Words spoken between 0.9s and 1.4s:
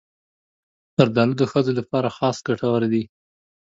زردالو